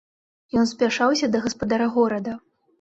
Ён 0.61 0.65
спяшаўся 0.71 1.31
да 1.37 1.45
гаспадара 1.45 1.93
горада. 2.01 2.39